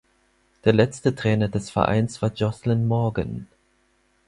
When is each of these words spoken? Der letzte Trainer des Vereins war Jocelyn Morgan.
Der 0.65 0.73
letzte 0.73 1.13
Trainer 1.13 1.47
des 1.47 1.69
Vereins 1.69 2.23
war 2.23 2.33
Jocelyn 2.33 2.87
Morgan. 2.87 3.45